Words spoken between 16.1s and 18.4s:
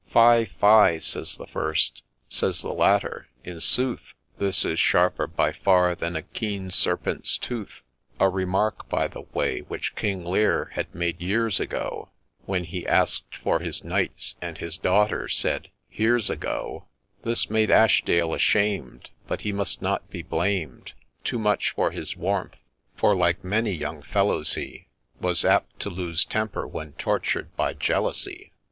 'a a go!')— This made Ashdale